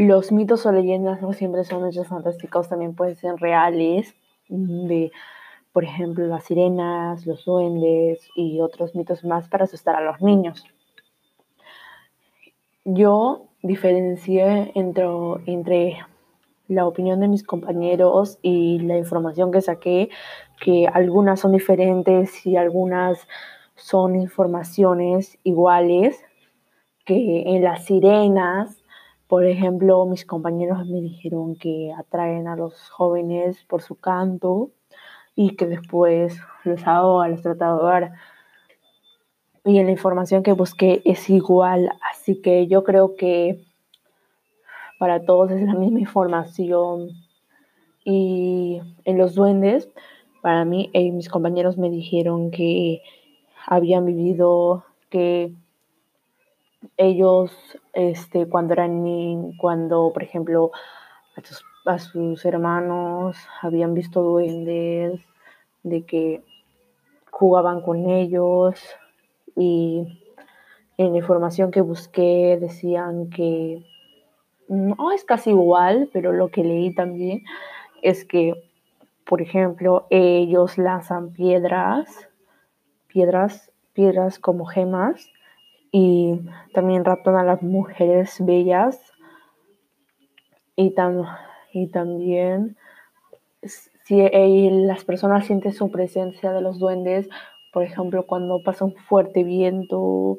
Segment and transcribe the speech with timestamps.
[0.00, 4.14] los mitos o leyendas no siempre son hechos fantásticos, también pueden ser reales,
[4.48, 5.12] de,
[5.72, 10.64] por ejemplo, las sirenas, los duendes y otros mitos más para asustar a los niños.
[12.86, 15.06] Yo diferencié entre,
[15.44, 15.98] entre
[16.66, 20.08] la opinión de mis compañeros y la información que saqué,
[20.62, 23.28] que algunas son diferentes y algunas
[23.74, 26.24] son informaciones iguales,
[27.04, 28.79] que en las sirenas,
[29.30, 34.72] por ejemplo, mis compañeros me dijeron que atraen a los jóvenes por su canto
[35.36, 38.12] y que después los ahoga, los trata de ahogar.
[39.64, 43.64] Y en la información que busqué es igual, así que yo creo que
[44.98, 47.10] para todos es la misma información.
[48.04, 49.88] Y en los duendes,
[50.42, 53.00] para mí, eh, mis compañeros me dijeron que
[53.64, 55.54] habían vivido, que
[56.96, 57.52] ellos,
[57.92, 60.70] este, cuando eran niños, cuando, por ejemplo,
[61.36, 65.20] a sus, a sus hermanos habían visto duendes,
[65.82, 66.42] de que
[67.30, 68.78] jugaban con ellos
[69.56, 70.20] y
[70.98, 73.82] en la información que busqué decían que
[74.68, 77.42] no es casi igual, pero lo que leí también
[78.02, 78.54] es que,
[79.24, 82.28] por ejemplo, ellos lanzan piedras,
[83.08, 85.30] piedras, piedras como gemas
[85.92, 86.40] y
[86.72, 89.00] también raptan a las mujeres bellas.
[90.76, 90.94] Y,
[91.72, 92.76] y también
[93.62, 97.28] si las personas sienten su presencia de los duendes,
[97.72, 100.38] por ejemplo, cuando pasa un fuerte viento,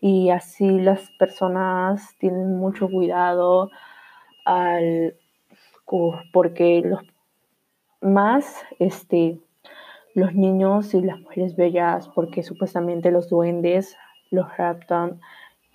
[0.00, 3.70] y así las personas tienen mucho cuidado
[4.44, 5.14] al,
[6.32, 7.02] porque los
[8.00, 9.38] más este
[10.14, 13.96] los niños y las mujeres bellas porque supuestamente los duendes
[14.32, 15.20] los raptan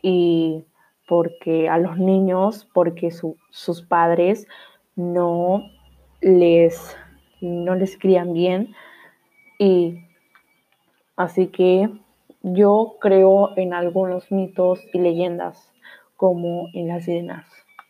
[0.01, 0.65] y
[1.07, 4.45] porque a los niños porque sus padres
[4.97, 5.63] no
[6.19, 6.97] les
[7.39, 8.75] no les crían bien
[9.57, 9.99] y
[11.15, 11.89] así que
[12.43, 15.73] yo creo en algunos mitos y leyendas,
[16.15, 17.45] como en las sirenas.